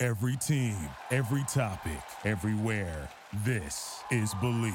[0.00, 0.76] Every team,
[1.10, 1.90] every topic,
[2.24, 3.08] everywhere.
[3.44, 4.72] This is Believe.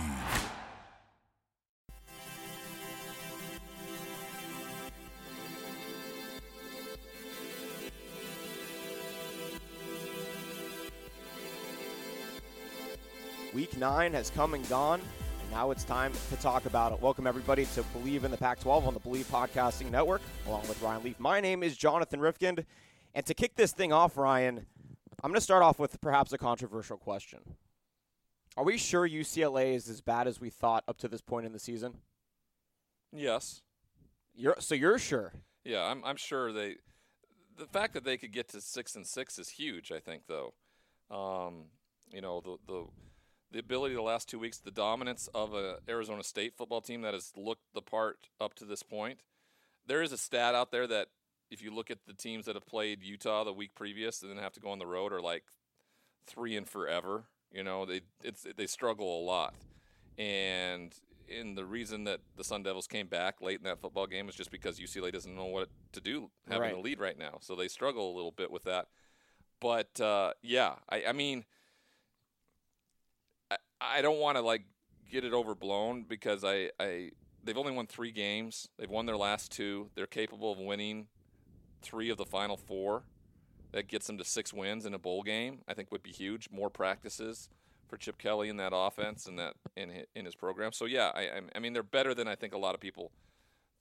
[13.53, 17.01] Week nine has come and gone, and now it's time to talk about it.
[17.01, 20.81] Welcome, everybody, to Believe in the Pac 12 on the Believe Podcasting Network, along with
[20.81, 21.17] Ryan Leaf.
[21.17, 22.65] My name is Jonathan Rifkind,
[23.15, 24.65] and to kick this thing off, Ryan,
[25.23, 27.39] I'm going to start off with perhaps a controversial question.
[28.57, 31.53] Are we sure UCLA is as bad as we thought up to this point in
[31.53, 31.95] the season?
[33.13, 33.61] Yes.
[34.35, 35.31] You're, so you're sure?
[35.63, 36.03] Yeah, I'm.
[36.03, 36.75] I'm sure they.
[37.57, 39.91] The fact that they could get to six and six is huge.
[39.91, 40.53] I think, though.
[41.09, 41.67] Um,
[42.11, 42.85] you know, the the
[43.51, 47.13] the ability the last two weeks, the dominance of a Arizona State football team that
[47.13, 49.19] has looked the part up to this point.
[49.87, 51.07] There is a stat out there that
[51.53, 54.37] if you look at the teams that have played Utah the week previous and then
[54.37, 55.43] have to go on the road are like
[56.27, 57.25] three and forever.
[57.51, 59.53] You know, they it's they struggle a lot,
[60.17, 60.93] and
[61.29, 64.35] and the reason that the Sun Devils came back late in that football game is
[64.35, 66.73] just because UCLA doesn't know what to do having Right.
[66.73, 68.87] the lead right now, so they struggle a little bit with that.
[69.59, 71.45] But uh, yeah, I, I mean,
[73.51, 74.63] I, I don't want to like
[75.11, 77.11] get it overblown because I, I
[77.43, 78.67] they've only won three games.
[78.77, 79.89] They've won their last two.
[79.95, 81.07] They're capable of winning
[81.83, 83.03] three of the final four.
[83.71, 85.59] That gets them to six wins in a bowl game.
[85.67, 86.47] I think would be huge.
[86.51, 87.49] More practices
[87.87, 90.71] for Chip Kelly in that offense and that in hi- in his program.
[90.71, 93.11] So yeah, I I- I mean they're better than I think a lot of people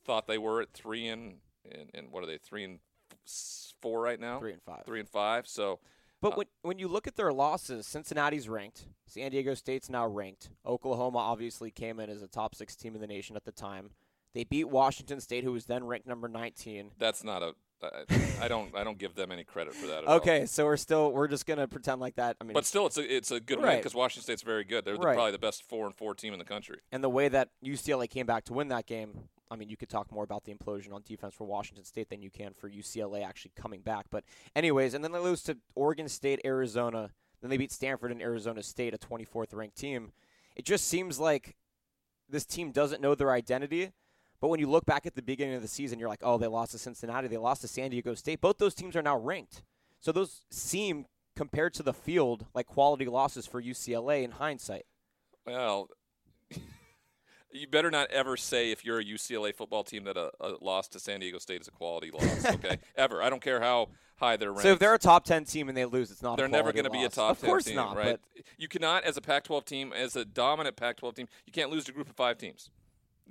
[0.05, 2.81] thought they were at three and and, and what are they three and
[3.81, 4.39] four right now?
[4.39, 4.85] Three and five.
[4.87, 5.47] Three and five.
[5.47, 5.79] So
[6.23, 10.07] But Uh, when when you look at their losses, Cincinnati's ranked, San Diego State's now
[10.07, 10.51] ranked.
[10.65, 13.91] Oklahoma obviously came in as a top six team in the nation at the time.
[14.33, 16.93] They beat Washington State, who was then ranked number 19.
[16.99, 17.55] that's not a.
[17.83, 19.99] I, I don't I don't give them any credit for that.
[19.99, 20.17] At all.
[20.17, 22.37] Okay, so we're still we're just gonna pretend like that.
[22.41, 24.85] I mean, But still, it's a it's a good win because Washington State's very good.
[24.85, 25.15] They're the, Right.
[25.15, 26.79] probably the best four and four team in the country.
[26.91, 29.89] and the way that UCLA came back to win that game, I mean, you could
[29.91, 33.25] talk more about the implosion on defense for Washington State than you can for UCLA
[33.25, 34.07] actually coming back.
[34.11, 34.25] But
[34.57, 37.11] anyways, and then they lose to Oregon State, Arizona.
[37.41, 40.13] Then they beat Stanford and Arizona State, a 24th ranked team.
[40.55, 41.57] It just seems like
[42.29, 43.91] this team doesn't know their identity.
[44.43, 46.49] But when you look back at the beginning of the season, you're like, oh, they
[46.49, 48.41] lost to Cincinnati, they lost to San Diego State.
[48.41, 49.63] Both those teams are now ranked.
[50.01, 54.85] So those seem, compared to the field, like quality losses for UCLA in hindsight.
[55.47, 55.91] Well,
[57.53, 60.89] you better not ever say if you're a UCLA football team that a, a loss
[60.89, 62.45] to San Diego State is a quality loss.
[62.55, 63.23] Okay, ever.
[63.23, 64.65] I don't care how high they're ranked.
[64.65, 66.37] So if they're a top ten team and they lose, it's not.
[66.37, 67.97] they're never going to be a top Of 10 course team, not.
[67.97, 68.19] right?
[68.35, 71.85] But You cannot, as a Pac-12 team, as a dominant Pac-12 team, you can't lose
[71.85, 72.71] to a group of five teams.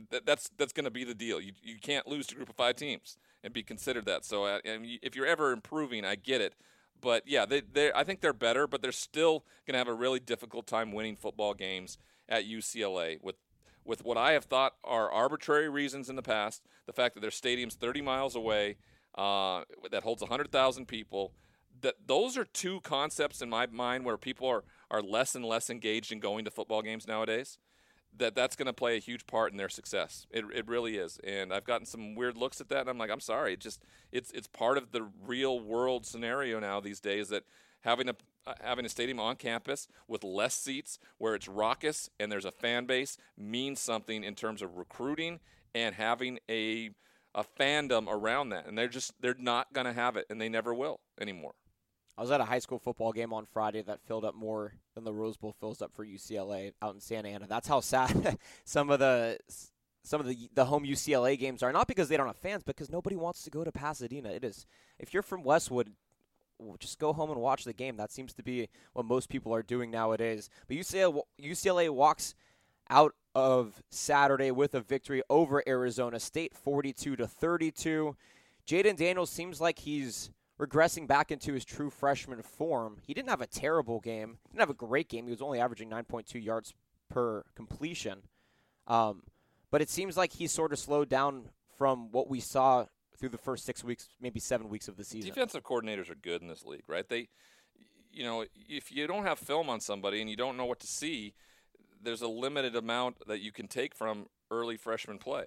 [0.09, 1.40] That, that's that's going to be the deal.
[1.41, 4.25] You you can't lose to group of five teams and be considered that.
[4.25, 6.53] So uh, and you- if you're ever improving, I get it.
[7.00, 9.94] But yeah, they they I think they're better, but they're still going to have a
[9.94, 11.97] really difficult time winning football games
[12.29, 13.35] at UCLA with
[13.84, 16.62] with what I have thought are arbitrary reasons in the past.
[16.85, 18.78] The fact that their stadium's 30 miles away,
[19.16, 21.34] uh, that holds 100,000 people.
[21.81, 25.69] That those are two concepts in my mind where people are are less and less
[25.69, 27.58] engaged in going to football games nowadays.
[28.17, 30.27] That that's going to play a huge part in their success.
[30.31, 31.19] It, it really is.
[31.23, 33.53] And I've gotten some weird looks at that, and I'm like, I'm sorry.
[33.53, 37.44] It just it's it's part of the real world scenario now these days that
[37.81, 38.16] having a
[38.47, 42.51] uh, having a stadium on campus with less seats where it's raucous and there's a
[42.51, 45.39] fan base means something in terms of recruiting
[45.75, 46.89] and having a
[47.35, 50.49] a fandom around that and they're just they're not going to have it and they
[50.49, 51.53] never will anymore
[52.21, 55.03] I was at a high school football game on Friday that filled up more than
[55.03, 57.47] the Rose Bowl fills up for UCLA out in Santa Ana.
[57.47, 59.40] That's how sad some of the
[60.03, 61.73] some of the the home UCLA games are.
[61.73, 64.29] Not because they don't have fans, but because nobody wants to go to Pasadena.
[64.29, 64.67] It is
[64.99, 65.93] if you're from Westwood,
[66.78, 67.97] just go home and watch the game.
[67.97, 70.47] That seems to be what most people are doing nowadays.
[70.67, 72.35] But UCLA UCLA walks
[72.87, 78.16] out of Saturday with a victory over Arizona State, 42 to 32.
[78.67, 80.29] Jayden Daniels seems like he's
[80.61, 82.97] regressing back into his true freshman form.
[83.05, 84.37] He didn't have a terrible game.
[84.43, 85.25] He didn't have a great game.
[85.25, 86.73] He was only averaging 9.2 yards
[87.09, 88.19] per completion.
[88.87, 89.23] Um,
[89.72, 91.46] but it seems like he's sort of slowed down
[91.78, 92.85] from what we saw
[93.17, 95.29] through the first six weeks, maybe seven weeks of the season.
[95.29, 97.28] defensive coordinators are good in this league right they
[98.11, 100.87] you know, if you don't have film on somebody and you don't know what to
[100.87, 101.34] see,
[102.02, 105.46] there's a limited amount that you can take from early freshman play.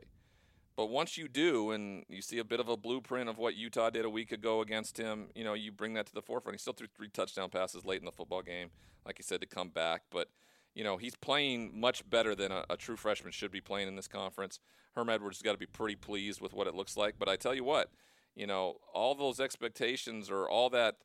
[0.76, 3.91] But once you do, and you see a bit of a blueprint of what Utah
[3.91, 6.55] did a week ago against him, you know, you bring that to the forefront.
[6.55, 8.71] He still threw three touchdown passes late in the football game,
[9.06, 10.03] like you said, to come back.
[10.11, 10.31] But,
[10.75, 13.94] you know, he's playing much better than a, a true freshman should be playing in
[13.94, 14.59] this conference.
[14.97, 17.15] Herm Edwards has got to be pretty pleased with what it looks like.
[17.19, 17.91] But I tell you what,
[18.35, 20.97] you know, all those expectations or all that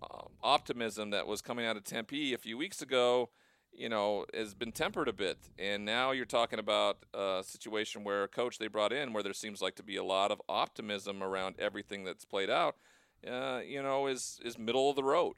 [0.00, 3.30] um, optimism that was coming out of Tempe a few weeks ago–
[3.78, 5.38] you know, has been tempered a bit.
[5.58, 9.32] And now you're talking about a situation where a coach they brought in, where there
[9.32, 12.76] seems like to be a lot of optimism around everything that's played out,
[13.26, 15.36] uh, you know, is is middle of the road.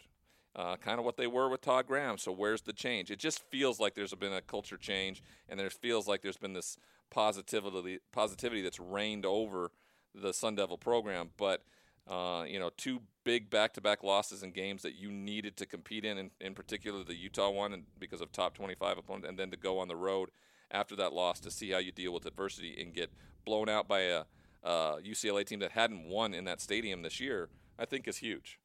[0.57, 2.19] Uh, kind of what they were with Todd Graham.
[2.19, 3.13] So where's the change?
[3.13, 6.55] It just feels like there's been a culture change, and there feels like there's been
[6.55, 6.77] this
[7.11, 9.71] positivity positivity that's reigned over
[10.15, 11.31] the Sun Devil program.
[11.37, 11.63] But
[12.11, 16.19] uh, you know, two big back-to-back losses in games that you needed to compete in,
[16.19, 19.57] in, in particular the Utah one, and because of top 25 opponent, and then to
[19.57, 20.31] go on the road
[20.73, 23.13] after that loss to see how you deal with adversity and get
[23.45, 24.25] blown out by a,
[24.65, 27.49] a UCLA team that hadn't won in that stadium this year,
[27.79, 28.59] I think is huge.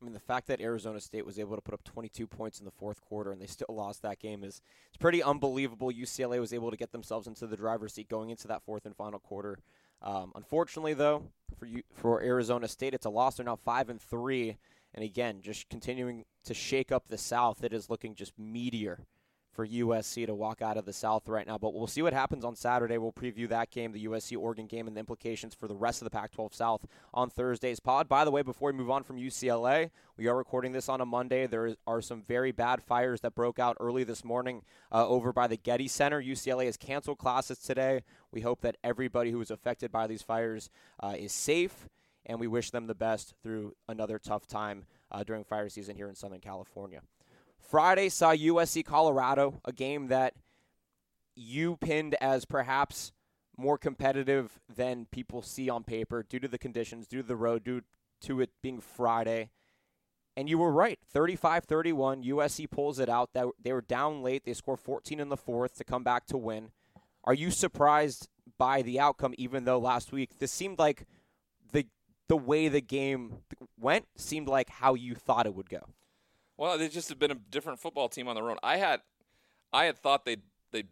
[0.00, 2.66] I mean, the fact that Arizona State was able to put up 22 points in
[2.66, 5.90] the fourth quarter and they still lost that game is it's pretty unbelievable.
[5.90, 8.94] UCLA was able to get themselves into the driver's seat going into that fourth and
[8.94, 9.58] final quarter.
[10.02, 11.22] Um, unfortunately, though,
[11.58, 13.36] for you for Arizona State, it's a loss.
[13.36, 14.56] They're now five and three,
[14.94, 17.64] and again, just continuing to shake up the South.
[17.64, 19.00] It is looking just meteor
[19.56, 21.56] for USC to walk out of the South right now.
[21.56, 22.98] But we'll see what happens on Saturday.
[22.98, 26.04] We'll preview that game, the USC Oregon game, and the implications for the rest of
[26.04, 28.06] the Pac 12 South on Thursday's pod.
[28.06, 31.06] By the way, before we move on from UCLA, we are recording this on a
[31.06, 31.46] Monday.
[31.46, 34.62] There are some very bad fires that broke out early this morning
[34.92, 36.22] uh, over by the Getty Center.
[36.22, 38.02] UCLA has canceled classes today.
[38.30, 40.68] We hope that everybody who was affected by these fires
[41.00, 41.88] uh, is safe,
[42.26, 46.10] and we wish them the best through another tough time uh, during fire season here
[46.10, 47.00] in Southern California.
[47.58, 50.34] Friday saw USC Colorado, a game that
[51.34, 53.12] you pinned as perhaps
[53.56, 57.64] more competitive than people see on paper due to the conditions, due to the road,
[57.64, 57.82] due
[58.22, 59.50] to it being Friday.
[60.36, 60.98] And you were right.
[61.10, 62.22] 35 31.
[62.22, 63.30] USC pulls it out.
[63.32, 64.44] They were down late.
[64.44, 66.70] They score 14 in the fourth to come back to win.
[67.24, 71.06] Are you surprised by the outcome, even though last week this seemed like
[71.72, 71.86] the
[72.28, 73.38] the way the game
[73.78, 75.88] went seemed like how you thought it would go?
[76.56, 78.56] Well, they just have been a different football team on their own.
[78.62, 79.00] I had,
[79.72, 80.42] I had thought they'd
[80.72, 80.88] they'd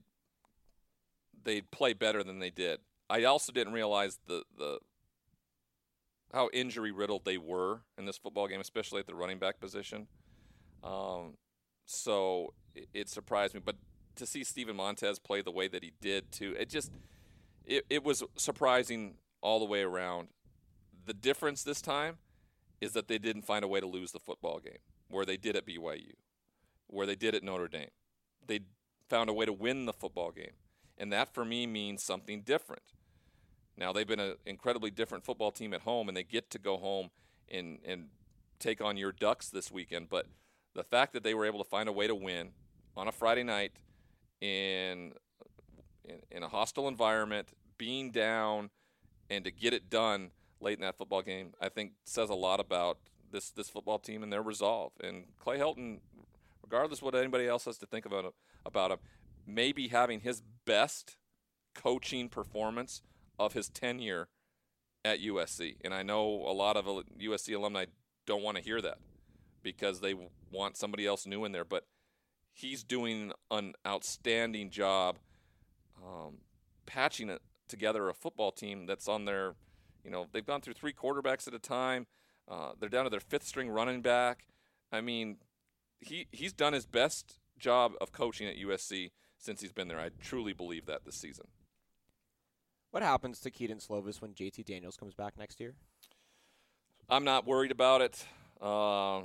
[1.42, 2.80] they'd play better than they did.
[3.08, 4.78] I also didn't realize the the
[6.32, 10.08] how injury riddled they were in this football game, especially at the running back position.
[10.82, 11.34] Um,
[11.86, 13.76] so it, it surprised me, but
[14.16, 16.92] to see Steven Montez play the way that he did too, it just
[17.64, 20.28] it, it was surprising all the way around.
[21.06, 22.18] The difference this time
[22.80, 24.78] is that they didn't find a way to lose the football game
[25.14, 26.12] where they did at BYU,
[26.88, 27.90] where they did at Notre Dame.
[28.46, 28.60] They
[29.08, 30.52] found a way to win the football game.
[30.98, 32.82] And that for me means something different.
[33.76, 36.76] Now they've been an incredibly different football team at home and they get to go
[36.76, 37.10] home
[37.48, 38.08] and and
[38.58, 40.26] take on your Ducks this weekend, but
[40.74, 42.50] the fact that they were able to find a way to win
[42.96, 43.72] on a Friday night
[44.40, 45.12] in
[46.04, 48.70] in, in a hostile environment, being down
[49.30, 50.30] and to get it done
[50.60, 52.98] late in that football game, I think says a lot about
[53.34, 54.92] this this football team and their resolve.
[55.02, 55.98] And Clay Helton,
[56.62, 58.32] regardless what anybody else has to think about him,
[58.64, 58.98] about him,
[59.46, 61.16] maybe having his best
[61.74, 63.02] coaching performance
[63.38, 64.28] of his tenure
[65.04, 65.76] at USC.
[65.84, 67.86] And I know a lot of USC alumni
[68.26, 68.98] don't want to hear that
[69.62, 70.14] because they
[70.50, 71.64] want somebody else new in there.
[71.64, 71.84] But
[72.52, 75.18] he's doing an outstanding job
[76.02, 76.38] um,
[76.86, 79.54] patching it together a football team that's on their,
[80.04, 82.06] you know, they've gone through three quarterbacks at a time.
[82.48, 84.44] Uh, they're down to their fifth string running back.
[84.92, 85.36] I mean,
[86.00, 89.98] he he's done his best job of coaching at USC since he's been there.
[89.98, 91.46] I truly believe that this season.
[92.90, 95.74] What happens to Kedon Slovis when JT Daniels comes back next year?
[97.08, 98.24] I'm not worried about it.
[98.60, 99.22] Uh,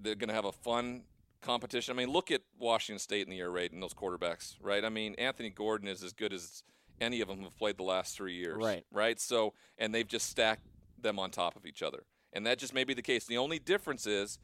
[0.00, 1.02] they're going to have a fun
[1.40, 1.94] competition.
[1.94, 4.84] I mean, look at Washington State in the air raid and those quarterbacks, right?
[4.84, 6.64] I mean, Anthony Gordon is as good as
[7.00, 8.84] any of them have played the last three years, right?
[8.90, 9.20] Right.
[9.20, 10.66] So, and they've just stacked
[11.00, 13.24] them on top of each other and that just may be the case.
[13.24, 14.38] The only difference is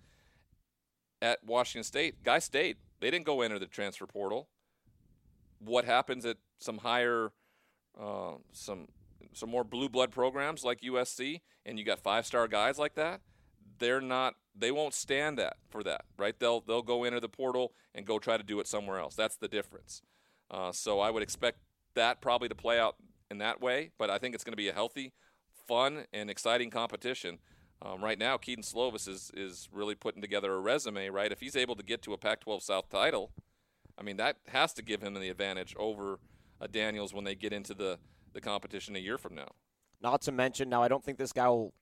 [1.21, 4.49] at Washington State, Guy State, they didn't go into the transfer portal.
[5.59, 7.33] What happens at some higher,
[8.01, 8.89] uh, some
[9.33, 13.21] some more blue blood programs like USC, and you got five star guys like that?
[13.79, 14.35] They're not.
[14.57, 16.39] They won't stand that for that, right?
[16.39, 19.15] They'll they'll go into the portal and go try to do it somewhere else.
[19.15, 20.03] That's the difference.
[20.51, 21.59] Uh, so I would expect
[21.95, 22.97] that probably to play out
[23.31, 25.13] in that way, but I think it's going to be a healthy,
[25.67, 27.39] fun, and exciting competition
[27.81, 31.09] Um, right now, Kedon Slovis is is really putting together a resume.
[31.11, 33.31] Right, if he's able to get to a Pac-12 South title,
[33.97, 36.19] I mean that has to give him the advantage over
[36.61, 37.99] a Daniels when they get into the
[38.33, 39.49] the competition a year from now.
[40.01, 41.73] Not to mention, now I don't think this guy will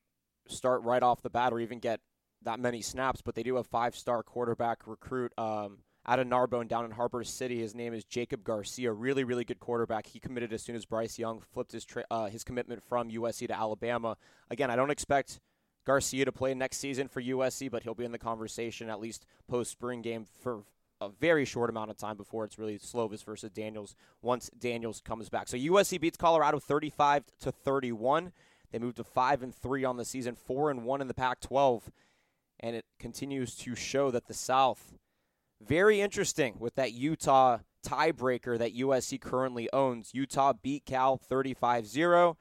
[0.48, 2.00] start right off the bat or even get
[2.42, 6.84] that many snaps, but they do have five-star quarterback recruit um, out of Narbonne down
[6.84, 7.58] in Harbor City.
[7.58, 8.92] His name is Jacob Garcia.
[8.92, 10.06] Really, really good quarterback.
[10.06, 13.48] He committed as soon as Bryce Young flipped his tra- uh, his commitment from USC
[13.48, 14.16] to Alabama.
[14.50, 15.40] Again, I don't expect
[15.86, 19.24] Garcia to play next season for USC, but he'll be in the conversation at least
[19.48, 20.64] post spring game for
[21.00, 25.28] a very short amount of time before it's really Slovis versus Daniels once Daniels comes
[25.28, 25.48] back.
[25.48, 28.32] So USC beats Colorado 35 to 31.
[28.72, 31.82] They moved to 5 and 3 on the season, 4 and 1 in the Pac-12,
[32.60, 34.94] and it continues to show that the South
[35.64, 40.10] very interesting with that Utah tiebreaker that USC currently owns.
[40.12, 42.36] Utah beat Cal 35-0.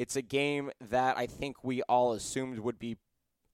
[0.00, 2.96] It's a game that I think we all assumed would be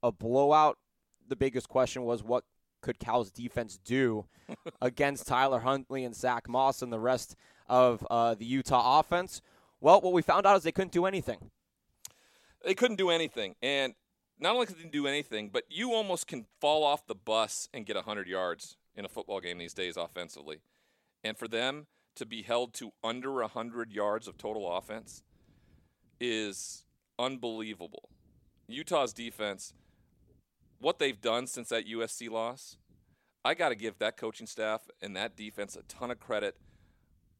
[0.01, 0.79] a blowout.
[1.27, 2.45] The biggest question was what
[2.83, 4.27] could Cal's defense do
[4.81, 7.35] against Tyler Huntley and Zach Moss and the rest
[7.67, 9.43] of uh, the Utah offense?
[9.81, 11.51] Well, what we found out is they couldn't do anything.
[12.65, 13.95] They couldn't do anything, and
[14.39, 17.85] not only could they do anything, but you almost can fall off the bus and
[17.85, 20.61] get 100 yards in a football game these days offensively.
[21.25, 25.25] And for them to be held to under 100 yards of total offense
[26.21, 26.85] is
[27.19, 28.09] unbelievable.
[28.69, 29.73] Utah's defense,
[30.79, 32.77] what they've done since that USC loss,
[33.45, 36.57] I got to give that coaching staff and that defense a ton of credit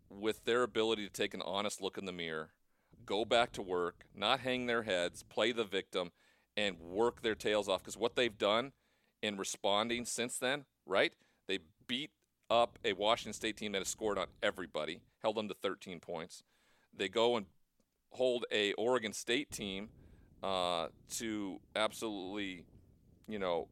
[0.09, 2.51] with their ability to take an honest look in the mirror,
[3.05, 6.13] go back to work, not hang their heads, play the victim,
[6.57, 7.83] and work their tails off.
[7.83, 8.73] Because what they've done
[9.23, 11.13] in responding since then, right?
[11.49, 12.11] They beat
[12.49, 16.43] up a Washington State team that has scored on everybody, held them to 13 points.
[16.97, 17.47] They go and
[18.17, 19.89] hold a Oregon State team
[20.43, 22.65] uh, to absolutely,
[23.29, 23.69] you know,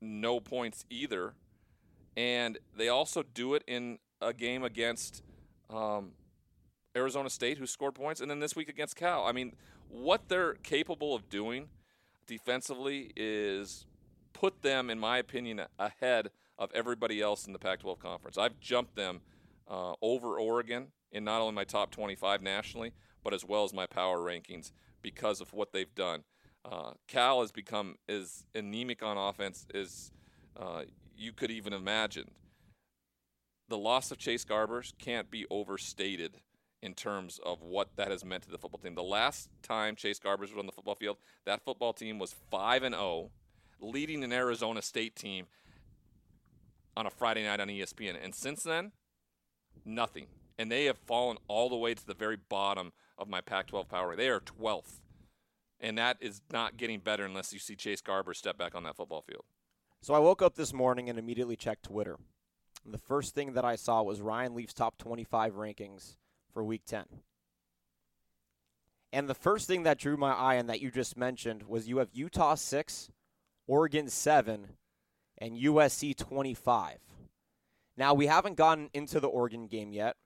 [0.00, 1.34] no points either,
[2.16, 5.22] and they also do it in a game against
[5.70, 6.12] um,
[6.96, 9.24] Arizona State, who scored points, and then this week against Cal.
[9.24, 9.54] I mean,
[9.88, 11.68] what they're capable of doing
[12.26, 13.86] defensively is
[14.32, 18.36] put them, in my opinion, ahead of everybody else in the Pac-12 conference.
[18.36, 19.20] I've jumped them
[19.68, 23.86] uh, over Oregon in not only my top 25 nationally, but as well as my
[23.86, 24.72] power rankings
[25.02, 26.24] because of what they've done.
[26.64, 30.10] Uh, Cal has become as anemic on offense as
[30.56, 30.82] uh,
[31.16, 32.30] you could even imagine.
[33.68, 36.38] The loss of Chase Garbers can't be overstated
[36.82, 38.94] in terms of what that has meant to the football team.
[38.94, 42.82] The last time Chase Garbers was on the football field, that football team was 5
[42.82, 43.30] and 0,
[43.80, 45.46] leading an Arizona State team
[46.96, 48.16] on a Friday night on ESPN.
[48.22, 48.92] And since then,
[49.84, 50.26] nothing.
[50.58, 53.88] And they have fallen all the way to the very bottom of my Pac 12
[53.88, 54.16] power.
[54.16, 55.00] They are 12th.
[55.80, 58.96] And that is not getting better unless you see Chase Garber step back on that
[58.96, 59.44] football field.
[60.00, 62.16] So I woke up this morning and immediately checked Twitter.
[62.86, 66.16] The first thing that I saw was Ryan Leaf's top 25 rankings
[66.52, 67.04] for week 10.
[69.12, 71.98] And the first thing that drew my eye and that you just mentioned was you
[71.98, 73.10] have Utah 6,
[73.66, 74.68] Oregon 7,
[75.38, 76.98] and USC 25.
[77.96, 80.16] Now, we haven't gotten into the Oregon game yet,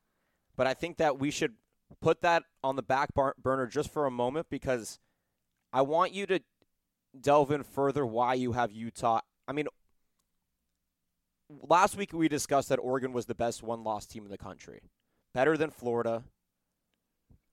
[0.57, 1.55] but I think that we should
[2.01, 4.99] put that on the back burner just for a moment because
[5.73, 6.41] I want you to
[7.19, 9.21] delve in further why you have Utah.
[9.47, 9.69] I mean,
[11.69, 14.81] last week we discussed that Oregon was the best one loss team in the country.
[15.35, 16.25] Better than Florida,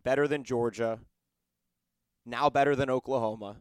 [0.04, 1.00] better than Georgia,
[2.26, 3.58] now better than Oklahoma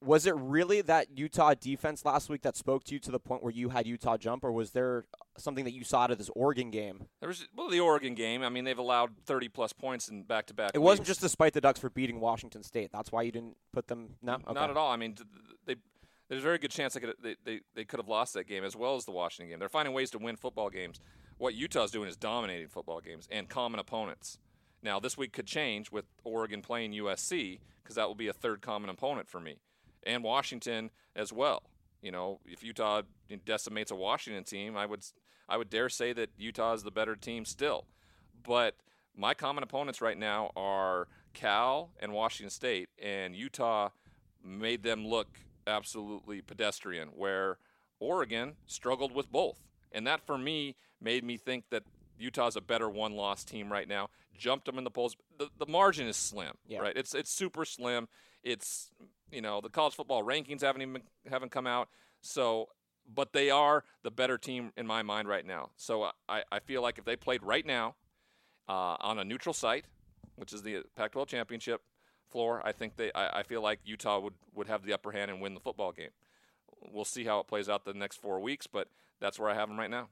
[0.00, 3.42] was it really that Utah defense last week that spoke to you to the point
[3.42, 5.04] where you had Utah jump, or was there
[5.36, 7.06] something that you saw out of this Oregon game?
[7.20, 8.42] There was well the Oregon game.
[8.42, 10.72] I mean, they've allowed thirty plus points in back to back.
[10.74, 12.90] It wasn't just despite the Ducks for beating Washington State.
[12.92, 14.16] That's why you didn't put them.
[14.22, 14.52] No, okay.
[14.52, 14.90] not at all.
[14.90, 15.16] I mean,
[15.66, 15.76] they
[16.28, 18.64] there's a very good chance they could they, they, they could have lost that game
[18.64, 19.58] as well as the Washington game.
[19.58, 21.00] They're finding ways to win football games.
[21.38, 24.38] What Utah's doing is dominating football games and common opponents.
[24.82, 28.60] Now this week could change with Oregon playing USC because that will be a third
[28.60, 29.56] common opponent for me
[30.04, 31.62] and Washington as well.
[32.02, 33.02] You know, if Utah
[33.44, 35.04] decimates a Washington team, I would
[35.48, 37.86] I would dare say that Utah is the better team still.
[38.46, 38.76] But
[39.16, 43.90] my common opponents right now are Cal and Washington State, and Utah
[44.44, 47.58] made them look absolutely pedestrian, where
[48.00, 49.58] Oregon struggled with both.
[49.90, 51.82] And that, for me, made me think that
[52.18, 54.10] Utah's a better one-loss team right now.
[54.36, 55.16] Jumped them in the polls.
[55.38, 56.78] The, the margin is slim, yeah.
[56.78, 56.96] right?
[56.96, 58.06] It's it's super slim.
[58.44, 58.92] It's
[59.32, 61.88] you know, the college football rankings haven't even haven't come out.
[62.20, 62.68] So,
[63.12, 65.70] but they are the better team in my mind right now.
[65.76, 67.94] So I, I feel like if they played right now
[68.68, 69.86] uh, on a neutral site,
[70.36, 71.82] which is the Pac-12 championship,
[72.30, 73.12] floor, I think they.
[73.12, 75.92] I, I feel like Utah would would have the upper hand and win the football
[75.92, 76.10] game.
[76.92, 78.88] We'll see how it plays out the next four weeks, but
[79.20, 80.08] that's where I have them right now.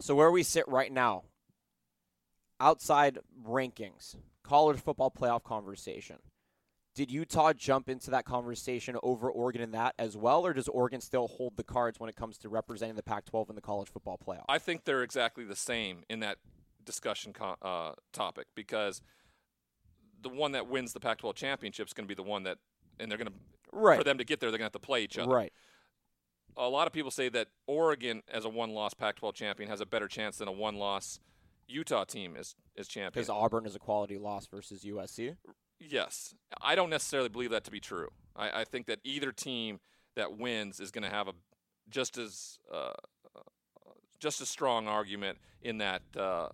[0.00, 1.24] So where we sit right now,
[2.58, 6.16] outside rankings, college football playoff conversation.
[6.94, 11.00] Did Utah jump into that conversation over Oregon in that as well, or does Oregon
[11.00, 14.18] still hold the cards when it comes to representing the Pac-12 in the college football
[14.18, 14.44] playoff?
[14.48, 16.38] I think they're exactly the same in that
[16.84, 17.32] discussion
[17.62, 19.02] uh, topic because
[20.20, 22.58] the one that wins the Pac-12 championship is going to be the one that,
[22.98, 23.34] and they're going to
[23.72, 25.30] right for them to get there, they're going to have to play each other.
[25.30, 25.52] right.
[26.56, 30.08] A lot of people say that Oregon, as a one-loss Pac-12 champion, has a better
[30.08, 31.20] chance than a one-loss
[31.68, 33.12] Utah team is is champion.
[33.12, 35.36] Because Auburn is a quality loss versus USC.
[35.80, 38.08] Yes, I don't necessarily believe that to be true.
[38.36, 39.80] I, I think that either team
[40.14, 41.32] that wins is going to have a
[41.88, 42.92] just as uh,
[44.18, 46.48] just as strong argument in that uh,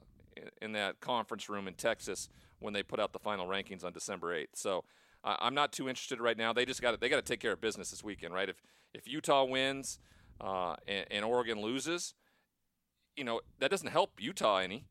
[0.63, 2.29] in that conference room in Texas
[2.61, 4.57] when they put out the final rankings on December eighth.
[4.57, 4.85] So
[5.25, 6.53] I'm not too interested right now.
[6.53, 8.49] They just got they got to take care of business this weekend, right?
[8.49, 8.63] If
[8.95, 9.99] if Utah wins
[10.41, 12.15] uh, and, and Oregon loses,
[13.17, 14.85] you know that doesn't help Utah any.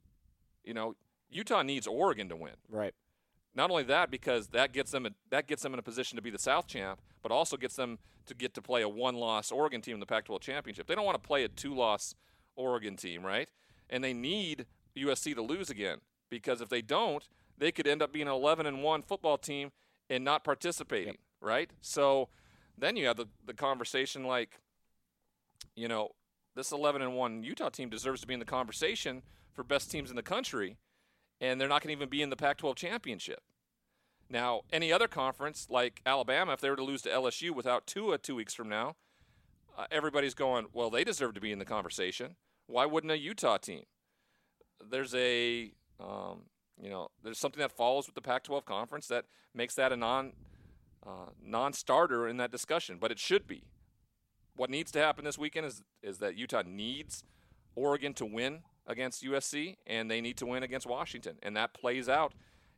[0.63, 0.95] You know
[1.29, 2.55] Utah needs Oregon to win.
[2.69, 2.93] Right.
[3.55, 6.21] Not only that, because that gets them a, that gets them in a position to
[6.21, 9.81] be the South champ, but also gets them to get to play a one-loss Oregon
[9.81, 10.87] team in the Pac-12 championship.
[10.87, 12.15] They don't want to play a two-loss
[12.55, 13.49] Oregon team, right?
[13.89, 14.65] And they need
[14.97, 18.65] USC to lose again because if they don't, they could end up being an 11
[18.65, 19.71] and one football team
[20.09, 21.17] and not participating, Yep.
[21.41, 21.71] right?
[21.81, 22.29] So
[22.77, 24.59] then you have the the conversation like,
[25.75, 26.09] you know,
[26.55, 29.21] this 11 and one Utah team deserves to be in the conversation
[29.53, 30.77] for best teams in the country
[31.41, 33.41] and they're not going to even be in the Pac 12 championship.
[34.29, 38.17] Now, any other conference like Alabama, if they were to lose to LSU without Tua
[38.17, 38.95] two weeks from now,
[39.77, 42.35] uh, everybody's going, well, they deserve to be in the conversation.
[42.67, 43.83] Why wouldn't a Utah team?
[44.89, 46.43] There's a, um,
[46.81, 50.33] you know, there's something that follows with the Pac-12 conference that makes that a non,
[51.05, 53.63] uh, non-starter in that discussion, but it should be.
[54.55, 57.25] What needs to happen this weekend is is that Utah needs
[57.75, 62.09] Oregon to win against USC, and they need to win against Washington, and that plays
[62.09, 62.33] out.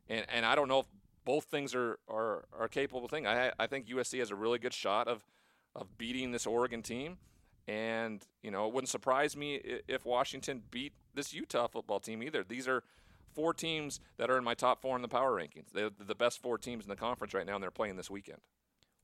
[0.08, 0.86] And and I don't know if
[1.24, 3.26] both things are are, are capable thing.
[3.26, 5.24] I I think USC has a really good shot of
[5.74, 7.18] of beating this Oregon team,
[7.66, 12.44] and you know it wouldn't surprise me if Washington beat this Utah football team either.
[12.44, 12.82] These are
[13.34, 15.70] four teams that are in my top four in the power rankings.
[15.72, 18.38] They're the best four teams in the conference right now, and they're playing this weekend.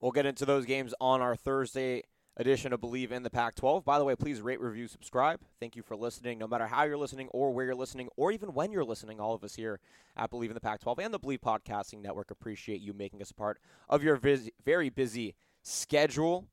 [0.01, 2.03] We'll get into those games on our Thursday
[2.37, 3.85] edition of Believe in the Pac 12.
[3.85, 5.41] By the way, please rate, review, subscribe.
[5.61, 8.55] Thank you for listening, no matter how you're listening or where you're listening, or even
[8.55, 9.21] when you're listening.
[9.21, 9.81] All of us here
[10.17, 13.31] at Believe in the Pac 12 and the Believe Podcasting Network appreciate you making us
[13.31, 14.21] a part of your
[14.65, 16.47] very busy schedule.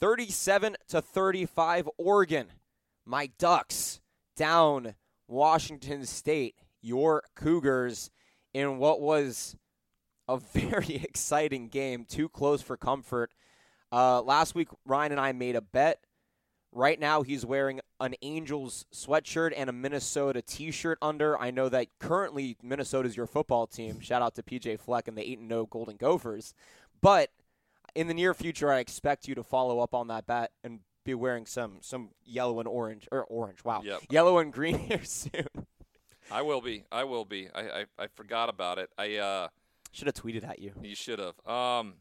[0.00, 2.48] 37 to 35, Oregon.
[3.04, 4.00] My Ducks
[4.36, 4.94] down
[5.28, 6.56] Washington State.
[6.82, 8.10] Your Cougars
[8.52, 9.56] in what was
[10.28, 12.04] a very exciting game.
[12.04, 13.32] Too close for comfort.
[13.92, 16.00] Uh, last week, Ryan and I made a bet.
[16.72, 21.38] Right now, he's wearing an Angels sweatshirt and a Minnesota T-shirt under.
[21.40, 24.00] I know that currently Minnesota's your football team.
[24.00, 26.52] Shout out to PJ Fleck and the eight and zero Golden Gophers.
[27.00, 27.30] But
[27.94, 31.14] in the near future, I expect you to follow up on that bet and be
[31.14, 33.64] wearing some some yellow and orange or orange.
[33.64, 34.00] Wow, Yep.
[34.10, 35.46] yellow and green here soon.
[36.30, 36.84] I will be.
[36.92, 37.48] I will be.
[37.54, 38.90] I I, I forgot about it.
[38.98, 39.48] I uh,
[39.92, 40.72] Should have tweeted at you.
[40.82, 41.36] You should have.
[41.48, 41.94] Um,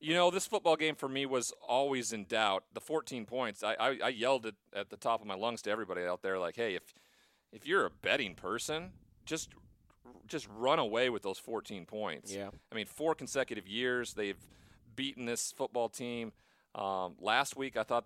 [0.00, 2.64] you know, this football game for me was always in doubt.
[2.74, 5.70] The 14 points, I, I, I yelled it at the top of my lungs to
[5.70, 6.94] everybody out there, like, "Hey, if
[7.52, 8.92] if you're a betting person,
[9.24, 9.50] just
[10.26, 12.50] just run away with those 14 points." Yeah.
[12.70, 14.40] I mean, four consecutive years they've
[14.94, 16.32] beaten this football team.
[16.74, 18.04] Um, last week, I thought,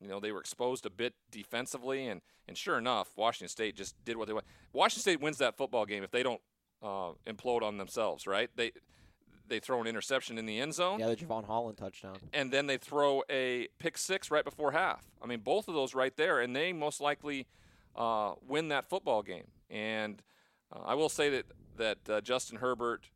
[0.00, 4.02] you know, they were exposed a bit defensively, and and sure enough, Washington State just
[4.06, 4.46] did what they want.
[4.72, 6.40] Washington State wins that football game if they don't
[6.82, 8.48] uh, implode on themselves, right?
[8.56, 8.72] They
[9.48, 12.16] they throw an interception in the end zone, Yeah, the Jevon Holland touchdown.
[12.32, 15.04] and then they throw a pick six right before half.
[15.22, 17.46] I mean, both of those right there, and they most likely
[17.96, 19.48] uh, win that football game.
[19.70, 20.22] And
[20.72, 23.08] uh, I will say that that uh, Justin Herbert,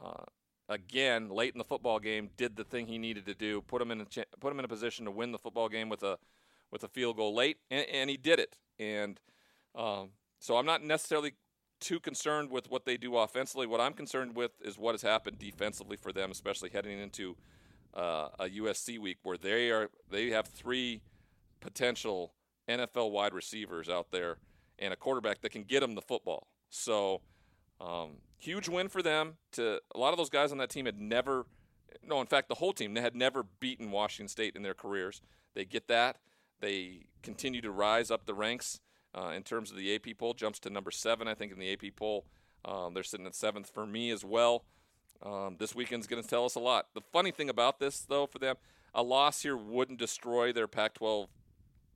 [0.00, 0.24] uh,
[0.68, 3.90] again late in the football game, did the thing he needed to do, put him
[3.90, 6.18] in a ch- put him in a position to win the football game with a
[6.70, 8.56] with a field goal late, and, and he did it.
[8.78, 9.18] And
[9.74, 11.32] um, so I'm not necessarily
[11.80, 13.66] too concerned with what they do offensively.
[13.66, 17.36] What I'm concerned with is what has happened defensively for them, especially heading into
[17.94, 21.02] uh, a USC week where they are they have three
[21.60, 22.34] potential
[22.68, 24.38] NFL wide receivers out there
[24.78, 26.46] and a quarterback that can get them the football.
[26.68, 27.20] So
[27.80, 29.34] um, huge win for them.
[29.52, 31.46] To a lot of those guys on that team had never,
[32.06, 35.20] no, in fact, the whole team had never beaten Washington State in their careers.
[35.54, 36.16] They get that.
[36.60, 38.80] They continue to rise up the ranks
[39.16, 40.34] uh, in terms of the AP poll.
[40.34, 42.26] Jumps to number seven, I think, in the AP poll.
[42.64, 44.64] Um, they're sitting at seventh for me as well.
[45.22, 46.88] Um, this weekend's going to tell us a lot.
[46.94, 48.56] The funny thing about this, though, for them,
[48.94, 51.28] a loss here wouldn't destroy their Pac-12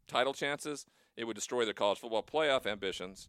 [0.07, 0.87] title chances.
[1.16, 3.29] It would destroy their college football playoff ambitions.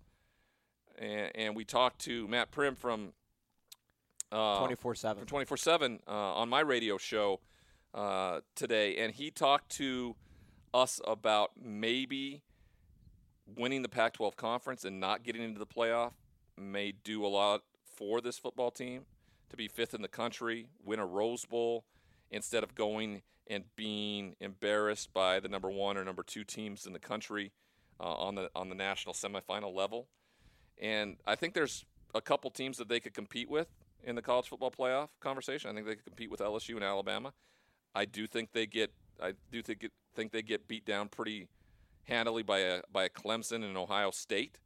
[0.98, 3.14] And, and we talked to Matt Prehm from
[4.32, 5.20] uh, Twenty four seven.
[5.20, 7.40] from 24 7 uh, on my radio show
[7.94, 10.16] uh, today, and he talked to
[10.74, 12.42] us about maybe
[13.46, 16.12] winning the Pac 12 conference and not getting into the playoff
[16.58, 17.62] may do a lot
[17.96, 19.06] for this football team
[19.50, 21.86] to be fifth in the country, win a Rose Bowl
[22.32, 26.94] instead of going and being embarrassed by the number one or number two teams in
[26.94, 27.52] the country
[28.00, 30.08] uh, on the on the national semifinal level.
[30.82, 33.68] And I think there's a couple teams that they could compete with
[34.04, 35.70] in the college football playoff conversation.
[35.70, 37.34] I think they could compete with LSU and Alabama.
[37.94, 41.48] I do think they get I do think think they get beat down pretty
[42.06, 44.60] handily by a by a Clemson and Ohio State.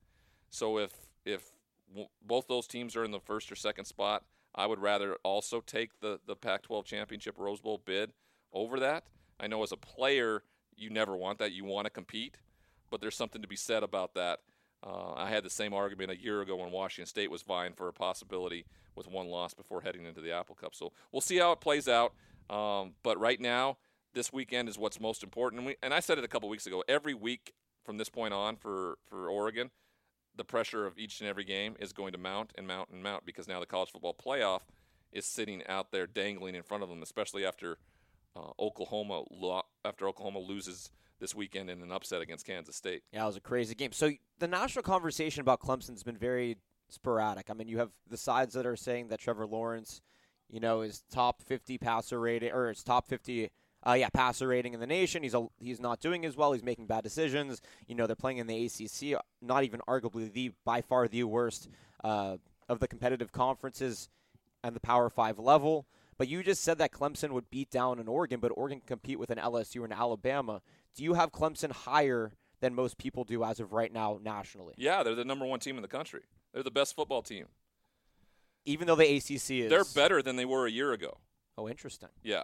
[0.50, 0.92] So if
[1.26, 1.52] if
[1.90, 4.24] w- both those teams are in the first or second spot,
[4.56, 8.14] I would rather also take the the Pac-12 championship Rose Bowl bid
[8.54, 9.06] over that.
[9.40, 10.44] I know as a player
[10.76, 11.52] you never want that.
[11.52, 12.38] You want to compete,
[12.90, 14.40] but there's something to be said about that.
[14.82, 17.90] Uh, I had the same argument a year ago when Washington State was vying for
[17.90, 20.74] a possibility with one loss before heading into the Apple Cup.
[20.74, 22.14] So we'll see how it plays out.
[22.50, 23.78] Um, but right now,
[24.14, 25.60] this weekend is what's most important.
[25.60, 26.84] And, we, and I said it a couple weeks ago.
[26.88, 29.72] Every week from this point on for, for Oregon,
[30.36, 33.26] the pressure of each and every game is going to mount and mount and mount
[33.26, 34.62] because now the college football playoff
[35.12, 37.78] is sitting out there dangling in front of them, especially after
[38.36, 43.04] uh, Oklahoma lo- after Oklahoma loses this weekend in an upset against Kansas State.
[43.12, 43.92] Yeah, it was a crazy game.
[43.92, 46.58] So the national conversation about Clemson's been very
[46.90, 47.50] sporadic.
[47.50, 50.02] I mean, you have the sides that are saying that Trevor Lawrence,
[50.50, 53.50] you know, is top 50 passer rating or is top 50
[53.88, 55.24] uh, yeah, passer rating in the nation.
[55.24, 56.54] He's a, he's not doing as well.
[56.54, 57.62] He's making bad decisions.
[57.88, 61.70] You know, they're playing in the ACC, not even arguably the by far the worst
[62.04, 62.38] uh,
[62.68, 64.10] of the competitive conferences
[64.64, 65.86] and the Power Five level.
[66.18, 69.18] But you just said that Clemson would beat down an Oregon, but Oregon can compete
[69.18, 70.62] with an LSU and Alabama.
[70.94, 74.74] Do you have Clemson higher than most people do as of right now nationally?
[74.78, 76.24] Yeah, they're the number one team in the country.
[76.54, 77.46] They're the best football team.
[78.66, 81.20] Even though the ACC is, They're better than they were a year ago.
[81.58, 82.10] Oh, interesting.
[82.22, 82.44] Yeah.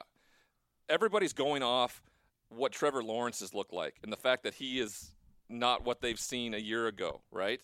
[0.90, 2.02] Everybody's going off
[2.50, 5.12] what Trevor Lawrence has looked like and the fact that he is
[5.50, 7.60] not what they've seen a year ago, right?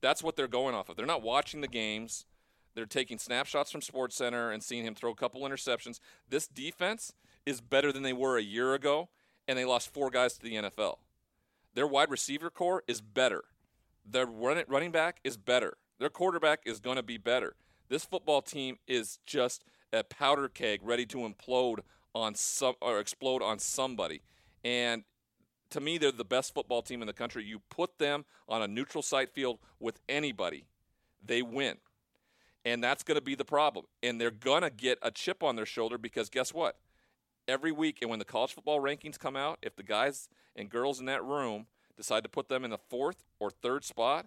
[0.00, 0.96] That's what they're going off of.
[0.96, 2.26] They're not watching the games.
[2.74, 6.00] They're taking snapshots from Sports Center and seeing him throw a couple interceptions.
[6.28, 7.12] This defense
[7.44, 9.08] is better than they were a year ago,
[9.46, 10.96] and they lost four guys to the NFL.
[11.74, 13.44] Their wide receiver core is better.
[14.04, 15.76] Their run- running back is better.
[15.98, 17.54] Their quarterback is going to be better.
[17.88, 21.80] This football team is just a powder keg ready to implode
[22.14, 24.22] on some or explode on somebody.
[24.64, 25.04] And
[25.70, 27.44] to me, they're the best football team in the country.
[27.44, 30.66] You put them on a neutral site field with anybody,
[31.24, 31.76] they win.
[32.64, 33.86] And that's going to be the problem.
[34.02, 36.78] And they're going to get a chip on their shoulder because guess what?
[37.48, 41.00] Every week, and when the college football rankings come out, if the guys and girls
[41.00, 44.26] in that room decide to put them in the fourth or third spot,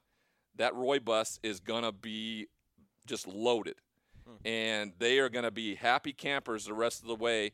[0.58, 2.48] that Roy bus is going to be
[3.06, 3.76] just loaded.
[4.28, 4.48] Hmm.
[4.48, 7.52] And they are going to be happy campers the rest of the way,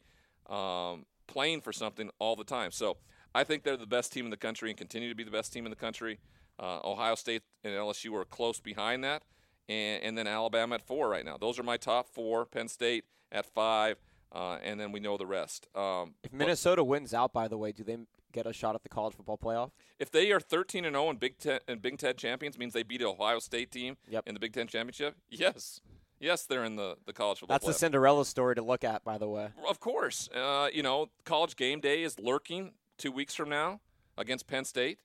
[0.51, 2.71] um, playing for something all the time.
[2.71, 2.97] So
[3.33, 5.53] I think they're the best team in the country and continue to be the best
[5.53, 6.19] team in the country.
[6.59, 9.23] Uh, Ohio State and LSU are close behind that,
[9.69, 11.37] and, and then Alabama at four right now.
[11.37, 12.45] Those are my top four.
[12.45, 13.97] Penn State at five,
[14.31, 15.67] uh, and then we know the rest.
[15.73, 17.97] Um, If but Minnesota wins out, by the way, do they
[18.33, 19.71] get a shot at the college football playoff?
[19.99, 22.83] if they are 13 and 0 and Big Ten and Big Ten champions, means they
[22.83, 24.27] beat an Ohio State team Yep.
[24.27, 25.15] in the Big Ten championship.
[25.29, 25.79] Yes,
[26.21, 27.55] yes, they're in the the college football.
[27.55, 27.75] That's the playoff.
[27.75, 29.49] Cinderella story to look at, by the way.
[29.67, 30.29] Of course.
[30.33, 33.81] Uh, you know, college game day is lurking two weeks from now
[34.17, 34.99] against Penn State.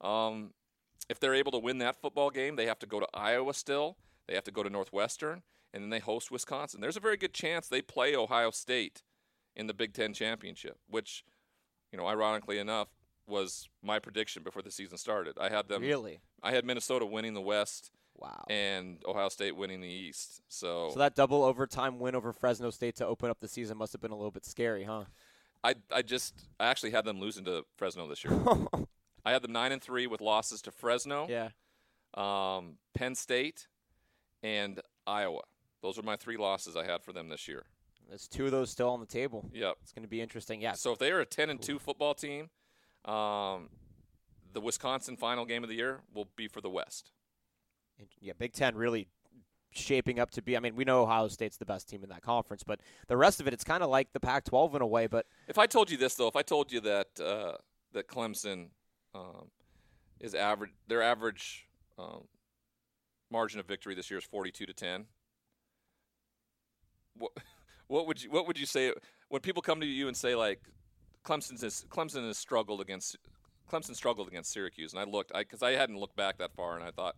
[0.00, 0.52] Um,
[1.08, 3.96] if they're able to win that football game, they have to go to Iowa still.
[4.28, 5.42] They have to go to Northwestern,
[5.74, 6.80] and then they host Wisconsin.
[6.80, 9.02] There's a very good chance they play Ohio State
[9.54, 11.24] in the Big Ten championship, which,
[11.90, 12.88] you know, ironically enough,
[13.26, 15.36] was my prediction before the season started.
[15.40, 15.82] I had them.
[15.82, 16.20] Really?
[16.42, 17.90] I had Minnesota winning the West
[18.22, 18.44] Wow.
[18.48, 20.42] and Ohio State winning the East.
[20.48, 23.92] So, So that double overtime win over Fresno State to open up the season must
[23.92, 25.04] have been a little bit scary, huh?
[25.64, 28.38] I I just I actually had them losing to Fresno this year.
[29.24, 31.50] I had them nine and three with losses to Fresno, yeah.
[32.14, 33.68] um, Penn State,
[34.42, 35.42] and Iowa.
[35.82, 37.64] Those are my three losses I had for them this year.
[38.08, 39.48] There's two of those still on the table.
[39.52, 39.76] Yep.
[39.82, 40.60] It's going to be interesting.
[40.60, 40.72] Yeah.
[40.72, 42.50] So if they are a ten and two football team,
[43.04, 43.68] um,
[44.52, 47.12] the Wisconsin final game of the year will be for the West.
[48.20, 49.08] Yeah, Big Ten really
[49.70, 50.56] shaping up to be.
[50.56, 53.40] I mean, we know Ohio State's the best team in that conference, but the rest
[53.40, 55.06] of it, it's kind of like the Pac-12 in a way.
[55.06, 57.56] But If I told you this though, if I told you that uh,
[57.92, 58.68] that Clemson
[59.14, 59.50] um,
[60.20, 61.66] is average, their average
[61.98, 62.24] um,
[63.30, 65.06] margin of victory this year is forty-two to ten.
[67.14, 67.32] what,
[67.88, 68.92] what would you what would you say
[69.28, 70.60] when people come to you and say like
[71.24, 73.16] Clemson is Clemson has struggled against
[73.70, 76.76] Clemson struggled against Syracuse, and I looked because I, I, hadn't looked back that far,
[76.76, 77.16] and I thought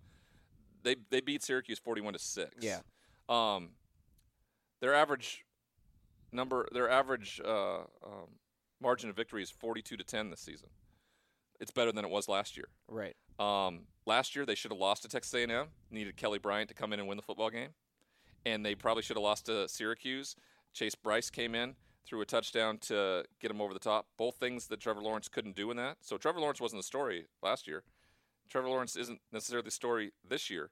[0.85, 2.51] they they beat Syracuse forty-one to six.
[2.61, 2.81] Yeah.
[3.29, 3.71] Um,
[4.81, 5.45] their average
[6.31, 8.39] number, their average uh, um,
[8.81, 10.69] margin of victory is forty-two to ten this season.
[11.61, 12.69] It's better than it was last year.
[12.89, 13.17] Right.
[13.39, 15.67] Um, last year they should have lost to Texas A&M.
[15.91, 17.71] Needed Kelly Bryant to come in and win the football game,
[18.45, 20.37] and they probably should have lost to Syracuse.
[20.73, 24.07] Chase Brice came in, threw a touchdown to get him over the top.
[24.19, 25.99] Both things that Trevor Lawrence couldn't do in that.
[26.01, 27.85] So Trevor Lawrence wasn't the story last year.
[28.49, 30.71] Trevor Lawrence isn't necessarily the story this year,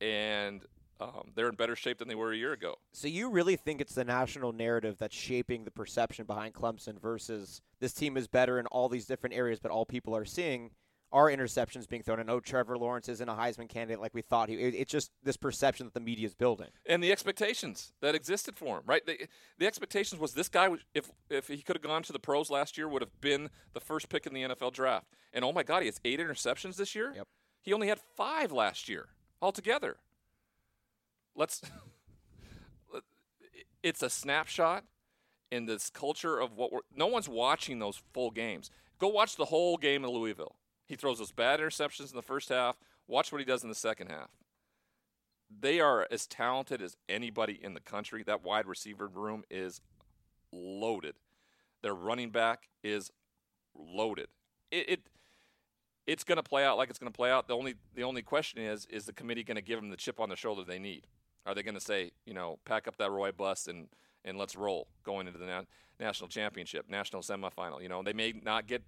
[0.00, 0.64] and
[1.00, 2.76] um, they're in better shape than they were a year ago.
[2.92, 7.60] So you really think it's the national narrative that's shaping the perception behind Clemson versus
[7.80, 10.70] this team is better in all these different areas, but all people are seeing
[11.12, 12.18] are interceptions being thrown.
[12.18, 14.54] And oh, Trevor Lawrence isn't a Heisman candidate like we thought he.
[14.54, 18.78] It's just this perception that the media is building, and the expectations that existed for
[18.78, 18.84] him.
[18.86, 19.26] Right, the,
[19.58, 22.78] the expectations was this guy, if if he could have gone to the pros last
[22.78, 25.06] year, would have been the first pick in the NFL draft.
[25.32, 27.12] And oh my God, he has eight interceptions this year.
[27.14, 27.28] Yep.
[27.62, 29.08] He only had five last year
[29.40, 29.96] altogether.
[31.36, 31.62] Let's.
[33.82, 34.84] it's a snapshot
[35.50, 36.80] in this culture of what we're.
[36.94, 38.70] No one's watching those full games.
[38.98, 40.56] Go watch the whole game in Louisville.
[40.92, 42.76] He throws those bad interceptions in the first half.
[43.08, 44.28] Watch what he does in the second half.
[45.48, 48.22] They are as talented as anybody in the country.
[48.22, 49.80] That wide receiver room is
[50.52, 51.14] loaded.
[51.80, 53.10] Their running back is
[53.74, 54.28] loaded.
[54.70, 55.00] It, it
[56.06, 57.48] it's going to play out like it's going to play out.
[57.48, 60.20] The only the only question is is the committee going to give them the chip
[60.20, 61.06] on the shoulder they need?
[61.46, 63.88] Are they going to say, you know, pack up that Roy bus and
[64.26, 65.62] and let's roll going into the na-
[65.98, 67.80] national championship, national semifinal?
[67.80, 68.82] You know, they may not get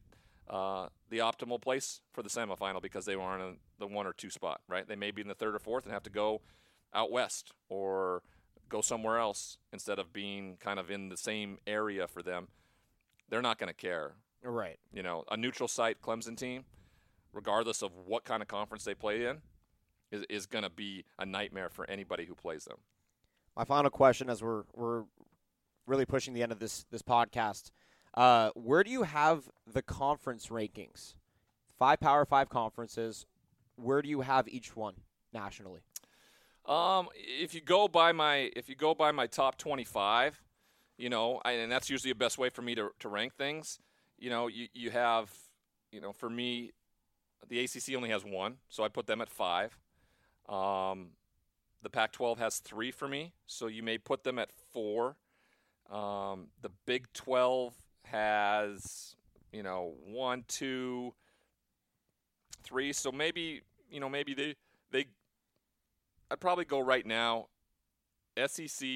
[0.49, 4.31] uh, the optimal place for the semifinal because they weren't in the one or two
[4.31, 4.87] spot, right?
[4.87, 6.43] They may be in the third or fourth and have to go
[6.93, 8.23] out west or
[8.69, 12.49] go somewhere else instead of being kind of in the same area for them.
[13.29, 14.13] They're not going to care.
[14.43, 14.79] Right.
[14.93, 16.65] You know, a neutral site Clemson team,
[17.33, 19.39] regardless of what kind of conference they play in,
[20.13, 22.77] is, is going to be a nightmare for anybody who plays them.
[23.57, 25.05] My final question, as we're we're
[25.87, 27.71] really pushing the end of this this podcast,
[28.15, 31.15] uh, where do you have the conference rankings?
[31.79, 33.27] Five Power Five conferences.
[33.77, 34.95] Where do you have each one
[35.33, 35.81] nationally?
[36.67, 40.41] Um, if you go by my if you go by my top twenty five,
[40.97, 43.79] you know, I, and that's usually the best way for me to, to rank things.
[44.19, 45.33] You know, you you have,
[45.91, 46.73] you know, for me,
[47.49, 49.77] the ACC only has one, so I put them at five.
[50.49, 51.11] Um,
[51.83, 55.17] the Pac-12 has three for me, so you may put them at four.
[55.91, 57.75] Um, the Big 12
[58.05, 59.17] has,
[59.53, 61.15] you know, one, two,
[62.63, 62.93] three.
[62.93, 64.55] So maybe, you know, maybe they
[64.91, 65.07] they.
[66.31, 67.49] I'd probably go right now.
[68.47, 68.89] SEC,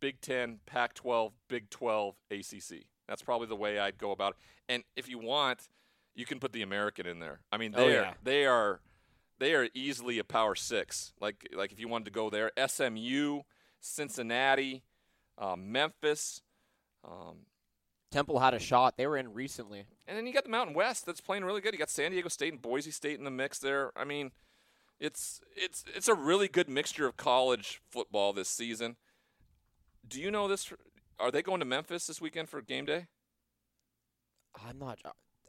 [0.00, 2.84] Big Ten, Pac-12, Big 12, ACC.
[3.08, 4.36] That's probably the way I'd go about it.
[4.68, 5.68] And if you want,
[6.14, 7.40] you can put the American in there.
[7.50, 8.14] I mean, they Oh, are yeah.
[8.22, 8.80] they are
[9.40, 11.12] they are easily a power six.
[11.20, 13.40] Like like if you wanted to go there, SMU,
[13.80, 14.84] Cincinnati,
[15.38, 16.40] uh, Memphis.
[17.04, 17.46] Um,
[18.14, 18.96] Temple had a shot.
[18.96, 19.86] They were in recently.
[20.06, 21.74] and then you got the Mountain West that's playing really good.
[21.74, 23.90] You got San Diego State and Boise State in the mix there.
[23.96, 24.30] I mean,
[25.00, 28.94] it's it's it's a really good mixture of college football this season.
[30.06, 30.72] Do you know this?
[31.18, 33.08] Are they going to Memphis this weekend for game day?
[34.64, 35.00] I'm not.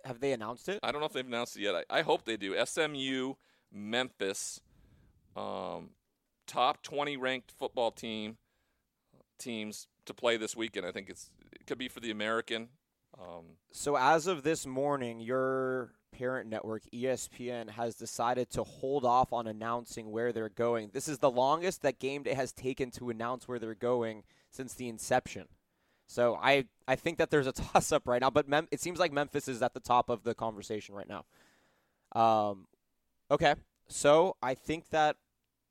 [0.04, 0.80] Have they announced it?
[0.82, 1.76] I don't know if they've announced it yet.
[1.76, 2.56] I, I hope they do.
[2.66, 3.34] SMU,
[3.72, 4.60] Memphis,
[5.36, 5.92] um,
[6.48, 8.38] top 20 ranked football team
[9.38, 10.88] teams to play this weekend.
[10.88, 12.70] I think it's it could be for the American.
[13.20, 19.34] Um, So as of this morning, your parent network ESPN has decided to hold off
[19.34, 20.90] on announcing where they're going.
[20.94, 24.74] This is the longest that game day has taken to announce where they're going since
[24.74, 25.48] the inception.
[26.08, 29.00] So I I think that there's a toss up right now, but Mem- it seems
[29.00, 31.26] like Memphis is at the top of the conversation right now.
[32.20, 32.68] Um,
[33.30, 33.56] okay,
[33.88, 35.18] so I think that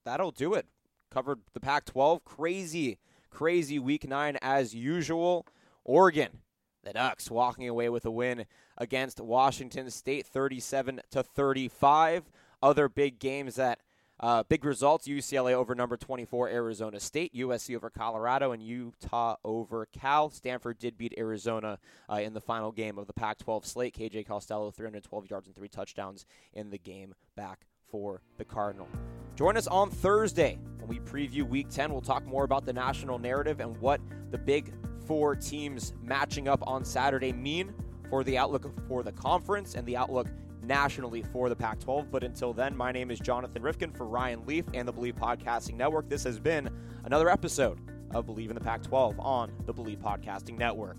[0.05, 0.67] that'll do it.
[1.11, 2.99] Covered the Pac-12, crazy,
[3.31, 5.47] crazy Week Nine as usual.
[5.85, 6.41] Oregon,
[6.83, 12.25] the Ducks walking away with a win against Washington State, 37 to 35.
[12.63, 13.81] Other big games that
[14.21, 19.87] uh, big results: UCLA over number 24 Arizona State, USC over Colorado, and Utah over
[19.87, 20.31] Cal.
[20.31, 23.95] Stanford did beat Arizona uh, in the final game of the Pac-12 slate.
[23.97, 28.89] KJ Costello, 312 yards and three touchdowns in the game back for the Cardinal.
[29.37, 31.91] Join us on Thursday when we preview Week 10.
[31.93, 34.73] We'll talk more about the national narrative and what the big
[35.07, 37.75] four teams matching up on Saturday mean
[38.11, 40.29] for the outlook for the conference and the outlook
[40.63, 42.11] nationally for the Pac 12.
[42.11, 45.75] But until then, my name is Jonathan Rifkin for Ryan Leaf and the Believe Podcasting
[45.75, 46.09] Network.
[46.09, 46.69] This has been
[47.05, 47.79] another episode
[48.13, 50.99] of Believe in the Pac 12 on the Believe Podcasting Network.